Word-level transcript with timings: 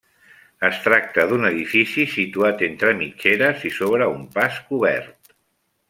Es 0.69 0.77
tracta 0.85 1.25
d'un 1.31 1.45
edifici 1.49 2.05
situat 2.15 2.65
entre 2.69 2.95
mitgeres 3.03 3.67
i 3.71 3.75
sobre 3.79 4.09
un 4.17 4.25
pas 4.39 4.59
cobert. 4.73 5.35